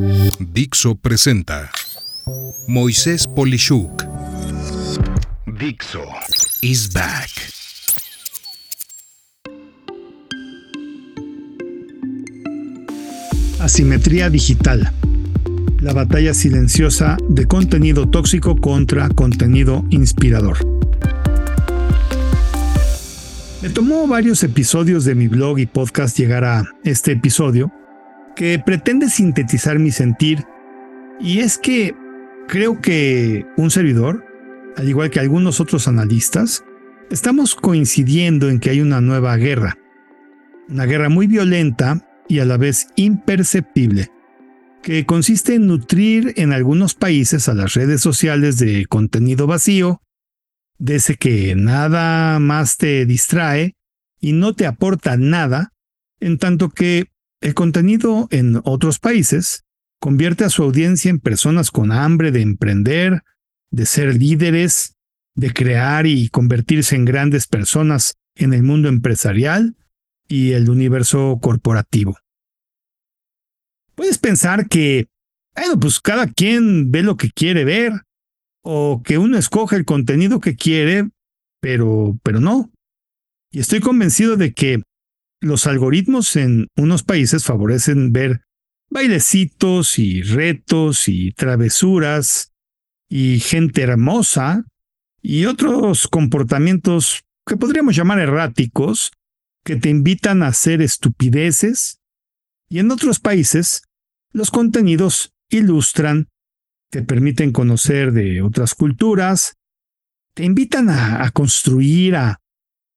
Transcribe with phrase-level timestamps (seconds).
[0.00, 1.70] Dixo presenta
[2.66, 4.02] Moisés Polishuk.
[5.58, 6.00] Dixo
[6.62, 7.28] is back.
[13.58, 14.90] Asimetría digital.
[15.80, 20.56] La batalla silenciosa de contenido tóxico contra contenido inspirador.
[23.60, 27.70] Me tomó varios episodios de mi blog y podcast llegar a este episodio
[28.34, 30.44] que pretende sintetizar mi sentir
[31.20, 31.94] y es que
[32.48, 34.24] creo que un servidor,
[34.76, 36.64] al igual que algunos otros analistas,
[37.10, 39.76] estamos coincidiendo en que hay una nueva guerra.
[40.68, 44.10] Una guerra muy violenta y a la vez imperceptible,
[44.82, 50.00] que consiste en nutrir en algunos países a las redes sociales de contenido vacío,
[50.78, 53.74] de ese que nada más te distrae
[54.20, 55.72] y no te aporta nada,
[56.20, 57.09] en tanto que
[57.40, 59.64] el contenido en otros países
[59.98, 63.22] convierte a su audiencia en personas con hambre de emprender,
[63.70, 64.96] de ser líderes,
[65.34, 69.76] de crear y convertirse en grandes personas en el mundo empresarial
[70.28, 72.16] y el universo corporativo.
[73.94, 75.08] Puedes pensar que,
[75.54, 77.92] bueno, pues cada quien ve lo que quiere ver,
[78.62, 81.10] o que uno escoge el contenido que quiere,
[81.60, 82.70] pero, pero no.
[83.50, 84.82] Y estoy convencido de que
[85.40, 88.42] los algoritmos en unos países favorecen ver
[88.90, 92.52] bailecitos y retos y travesuras
[93.08, 94.64] y gente hermosa
[95.22, 99.12] y otros comportamientos que podríamos llamar erráticos
[99.64, 102.00] que te invitan a hacer estupideces.
[102.68, 103.82] Y en otros países
[104.32, 106.28] los contenidos ilustran,
[106.90, 109.56] te permiten conocer de otras culturas,
[110.34, 112.39] te invitan a, a construir, a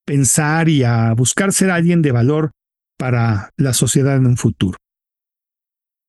[0.06, 2.52] pensar y a buscar ser alguien de valor
[2.98, 4.78] para la sociedad en un futuro.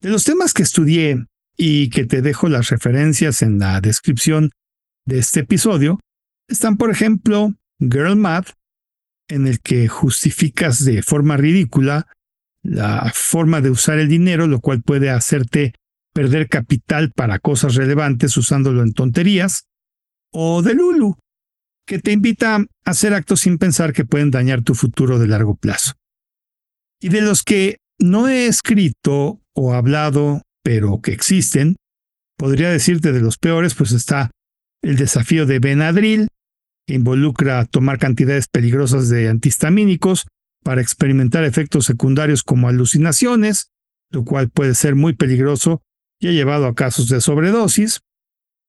[0.00, 4.50] De los temas que estudié y que te dejo las referencias en la descripción
[5.06, 6.00] de este episodio,
[6.48, 8.52] están por ejemplo Girl Math,
[9.28, 12.06] en el que justificas de forma ridícula
[12.62, 15.74] la forma de usar el dinero, lo cual puede hacerte
[16.14, 19.66] perder capital para cosas relevantes usándolo en tonterías,
[20.32, 21.16] o de Lulu,
[21.86, 25.54] que te invita a hacer actos sin pensar que pueden dañar tu futuro de largo
[25.54, 25.92] plazo.
[27.00, 31.76] Y de los que no he escrito o hablado, pero que existen,
[32.36, 34.30] podría decirte de los peores, pues está
[34.82, 36.28] el desafío de Benadryl,
[36.86, 40.26] que involucra tomar cantidades peligrosas de antihistamínicos
[40.62, 43.70] para experimentar efectos secundarios como alucinaciones,
[44.10, 45.82] lo cual puede ser muy peligroso
[46.18, 48.00] y ha llevado a casos de sobredosis,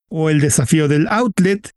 [0.09, 1.71] o el desafío del outlet,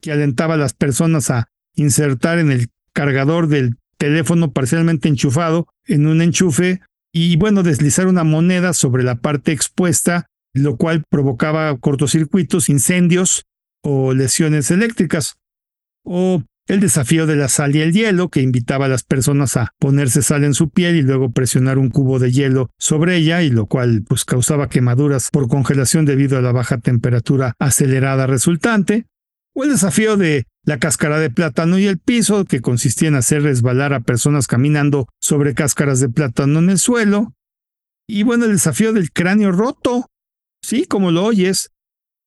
[0.00, 6.06] que alentaba a las personas a insertar en el cargador del teléfono parcialmente enchufado en
[6.06, 6.80] un enchufe
[7.12, 13.44] y bueno, deslizar una moneda sobre la parte expuesta, lo cual provocaba cortocircuitos, incendios
[13.82, 15.36] o lesiones eléctricas.
[16.04, 19.74] O el desafío de la sal y el hielo, que invitaba a las personas a
[19.80, 23.50] ponerse sal en su piel y luego presionar un cubo de hielo sobre ella, y
[23.50, 29.06] lo cual pues causaba quemaduras por congelación debido a la baja temperatura acelerada resultante,
[29.54, 33.42] o el desafío de la cáscara de plátano y el piso, que consistía en hacer
[33.42, 37.34] resbalar a personas caminando sobre cáscaras de plátano en el suelo,
[38.06, 40.06] y bueno, el desafío del cráneo roto,
[40.62, 41.70] sí, como lo oyes,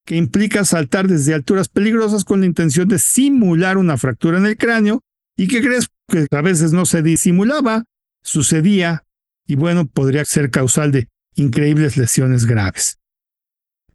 [0.05, 4.57] que implica saltar desde alturas peligrosas con la intención de simular una fractura en el
[4.57, 5.01] cráneo
[5.37, 7.83] y que crees que a veces no se disimulaba,
[8.21, 9.03] sucedía
[9.45, 12.97] y bueno, podría ser causal de increíbles lesiones graves.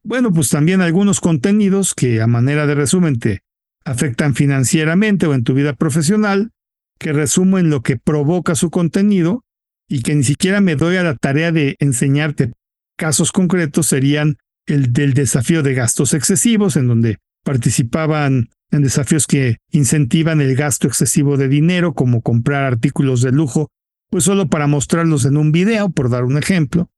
[0.09, 3.43] Bueno, pues también algunos contenidos que a manera de resumen te
[3.85, 6.53] afectan financieramente o en tu vida profesional,
[6.99, 9.45] que resumen lo que provoca su contenido
[9.87, 12.55] y que ni siquiera me doy a la tarea de enseñarte
[12.97, 19.59] casos concretos serían el del desafío de gastos excesivos, en donde participaban en desafíos que
[19.73, 23.69] incentivan el gasto excesivo de dinero, como comprar artículos de lujo,
[24.09, 26.89] pues solo para mostrarlos en un video, por dar un ejemplo,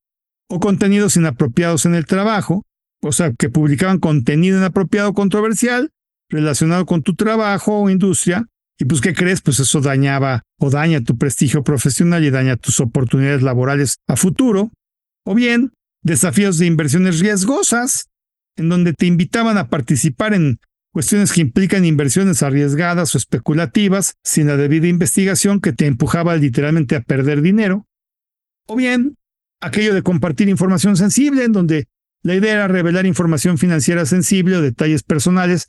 [0.49, 2.62] o contenidos inapropiados en el trabajo,
[3.02, 5.91] o sea, que publicaban contenido inapropiado controversial
[6.29, 8.47] relacionado con tu trabajo o industria,
[8.81, 9.43] y pues, ¿qué crees?
[9.43, 14.70] Pues eso dañaba o daña tu prestigio profesional y daña tus oportunidades laborales a futuro.
[15.26, 18.08] O bien, desafíos de inversiones riesgosas,
[18.56, 20.61] en donde te invitaban a participar en
[20.93, 26.96] cuestiones que implican inversiones arriesgadas o especulativas sin la debida investigación que te empujaba literalmente
[26.96, 27.87] a perder dinero.
[28.67, 29.19] O bien,
[29.61, 31.87] aquello de compartir información sensible, en donde
[32.22, 35.69] la idea era revelar información financiera sensible o detalles personales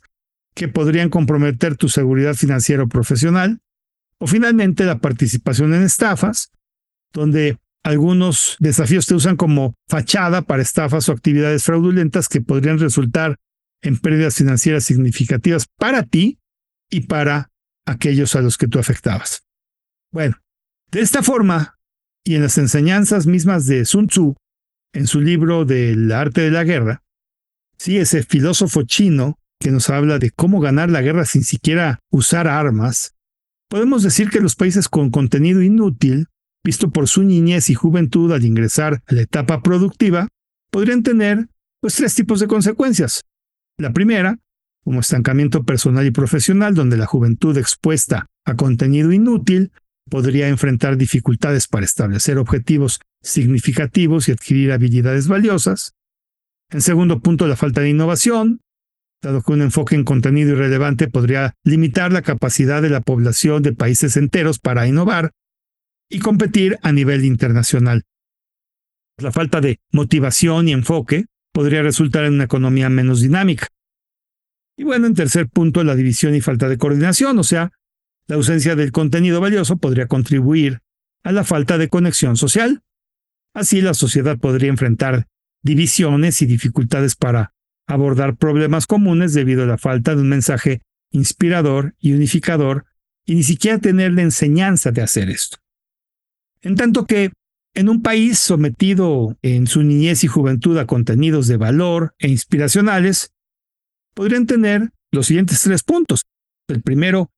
[0.54, 3.60] que podrían comprometer tu seguridad financiera o profesional.
[4.18, 6.52] O finalmente, la participación en estafas,
[7.12, 13.36] donde algunos desafíos te usan como fachada para estafas o actividades fraudulentas que podrían resultar
[13.80, 16.38] en pérdidas financieras significativas para ti
[16.88, 17.50] y para
[17.84, 19.42] aquellos a los que tú afectabas.
[20.12, 20.36] Bueno,
[20.90, 21.78] de esta forma,
[22.22, 24.36] y en las enseñanzas mismas de Sun Tzu,
[24.92, 27.02] en su libro del arte de la guerra,
[27.78, 32.48] sí, ese filósofo chino que nos habla de cómo ganar la guerra sin siquiera usar
[32.48, 33.14] armas,
[33.68, 36.26] podemos decir que los países con contenido inútil,
[36.64, 40.28] visto por su niñez y juventud al ingresar a la etapa productiva,
[40.70, 41.48] podrían tener
[41.80, 43.22] pues tres tipos de consecuencias.
[43.78, 44.38] La primera,
[44.84, 49.72] como estancamiento personal y profesional, donde la juventud expuesta a contenido inútil
[50.10, 55.94] podría enfrentar dificultades para establecer objetivos significativos y adquirir habilidades valiosas.
[56.70, 58.60] En segundo punto, la falta de innovación,
[59.22, 63.72] dado que un enfoque en contenido irrelevante podría limitar la capacidad de la población de
[63.72, 65.32] países enteros para innovar
[66.10, 68.02] y competir a nivel internacional.
[69.18, 73.68] La falta de motivación y enfoque podría resultar en una economía menos dinámica.
[74.76, 77.70] Y bueno, en tercer punto, la división y falta de coordinación, o sea,
[78.26, 80.80] la ausencia del contenido valioso podría contribuir
[81.22, 82.82] a la falta de conexión social.
[83.54, 85.26] Así la sociedad podría enfrentar
[85.62, 87.52] divisiones y dificultades para
[87.86, 92.86] abordar problemas comunes debido a la falta de un mensaje inspirador y unificador
[93.24, 95.58] y ni siquiera tener la enseñanza de hacer esto.
[96.62, 97.32] En tanto que
[97.74, 103.32] en un país sometido en su niñez y juventud a contenidos de valor e inspiracionales,
[104.14, 106.22] podrían tener los siguientes tres puntos.
[106.68, 107.30] El primero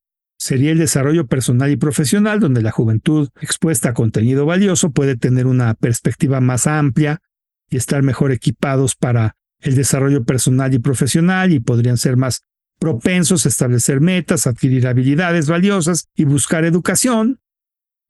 [0.45, 5.47] sería el desarrollo personal y profesional, donde la juventud expuesta a contenido valioso puede tener
[5.47, 7.23] una perspectiva más amplia
[7.71, 12.43] y estar mejor equipados para el desarrollo personal y profesional y podrían ser más
[12.79, 17.41] propensos a establecer metas, adquirir habilidades valiosas y buscar educación.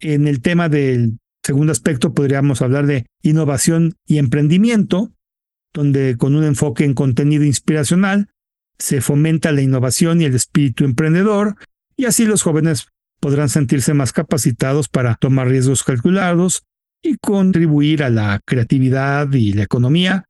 [0.00, 5.12] En el tema del segundo aspecto podríamos hablar de innovación y emprendimiento,
[5.72, 8.28] donde con un enfoque en contenido inspiracional
[8.76, 11.54] se fomenta la innovación y el espíritu emprendedor,
[11.96, 12.88] y así los jóvenes
[13.20, 16.64] podrán sentirse más capacitados para tomar riesgos calculados
[17.02, 20.24] y contribuir a la creatividad y la economía,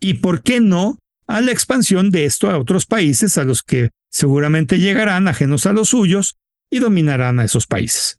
[0.00, 3.90] y por qué no, a la expansión de esto a otros países a los que
[4.10, 6.36] seguramente llegarán ajenos a los suyos
[6.70, 8.18] y dominarán a esos países.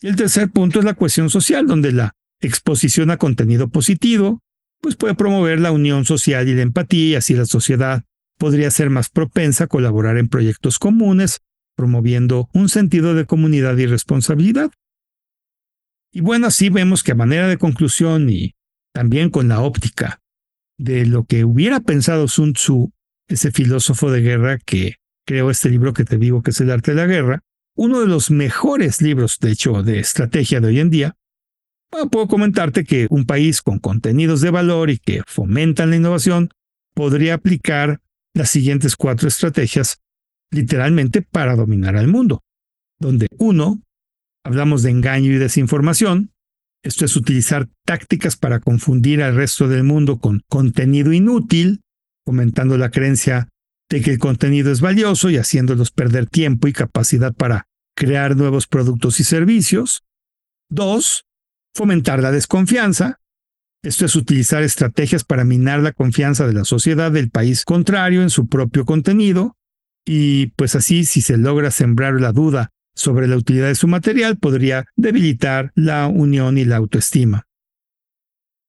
[0.00, 4.40] El tercer punto es la cuestión social, donde la exposición a contenido positivo
[4.80, 8.04] pues puede promover la unión social y la empatía y así la sociedad
[8.38, 11.40] podría ser más propensa a colaborar en proyectos comunes,
[11.80, 14.70] promoviendo un sentido de comunidad y responsabilidad.
[16.12, 18.54] Y bueno, así vemos que a manera de conclusión y
[18.92, 20.20] también con la óptica
[20.76, 22.92] de lo que hubiera pensado Sun Tzu,
[23.28, 24.96] ese filósofo de guerra que
[25.26, 27.40] creó este libro que te digo que es el arte de la guerra,
[27.76, 31.16] uno de los mejores libros, de hecho, de estrategia de hoy en día,
[32.10, 36.50] puedo comentarte que un país con contenidos de valor y que fomentan la innovación
[36.94, 38.02] podría aplicar
[38.34, 40.02] las siguientes cuatro estrategias
[40.50, 42.42] literalmente para dominar al mundo,
[42.98, 43.82] donde uno,
[44.44, 46.32] hablamos de engaño y desinformación,
[46.82, 51.82] esto es utilizar tácticas para confundir al resto del mundo con contenido inútil,
[52.26, 53.48] fomentando la creencia
[53.90, 57.66] de que el contenido es valioso y haciéndolos perder tiempo y capacidad para
[57.96, 60.04] crear nuevos productos y servicios.
[60.70, 61.24] Dos,
[61.74, 63.20] fomentar la desconfianza,
[63.82, 68.30] esto es utilizar estrategias para minar la confianza de la sociedad del país contrario en
[68.30, 69.56] su propio contenido
[70.12, 74.38] y pues así si se logra sembrar la duda sobre la utilidad de su material
[74.38, 77.46] podría debilitar la unión y la autoestima.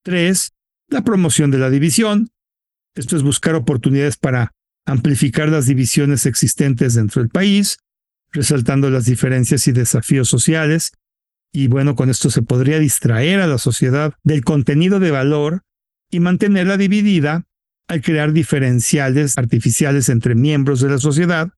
[0.04, 0.52] 3.
[0.90, 2.30] La promoción de la división.
[2.94, 4.52] Esto es buscar oportunidades para
[4.86, 7.80] amplificar las divisiones existentes dentro del país,
[8.32, 10.92] resaltando las diferencias y desafíos sociales
[11.52, 15.64] y bueno, con esto se podría distraer a la sociedad del contenido de valor
[16.12, 17.48] y mantenerla dividida
[17.92, 21.50] al crear diferenciales artificiales entre miembros de la sociedad,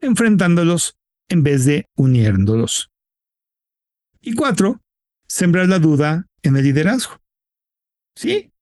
[0.00, 0.94] enfrentándolos
[1.28, 2.88] en vez de uniéndolos.
[4.20, 4.80] Y cuatro,
[5.26, 7.20] sembrar la duda en el liderazgo.
[8.14, 8.52] Sí,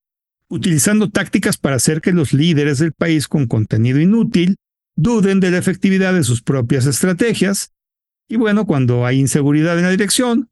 [0.49, 4.57] utilizando tácticas para hacer que los líderes del país con contenido inútil
[4.97, 7.71] duden de la efectividad de sus propias estrategias.
[8.29, 10.49] Y bueno, cuando hay inseguridad en la dirección,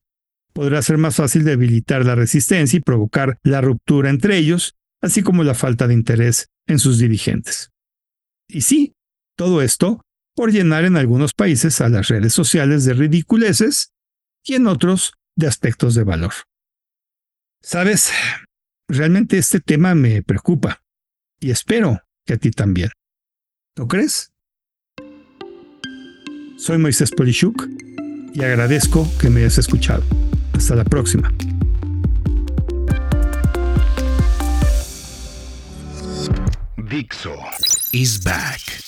[0.52, 5.44] podrá ser más fácil debilitar la resistencia y provocar la ruptura entre ellos, así como
[5.44, 7.70] la falta de interés en sus dirigentes.
[8.46, 8.94] Y sí,
[9.36, 10.00] todo esto
[10.36, 13.90] por llenar en algunos países a las redes sociales de ridiculeces
[14.44, 16.32] y en otros de aspectos de valor.
[17.60, 18.12] Sabes,
[18.88, 20.80] realmente este tema me preocupa
[21.40, 22.90] y espero que a ti también.
[23.76, 24.30] ¿No crees?
[26.56, 27.68] Soy Moisés Polishuk
[28.32, 30.04] y agradezco que me hayas escuchado.
[30.52, 31.32] Hasta la próxima.
[36.88, 37.36] Dixo
[37.92, 38.87] is back.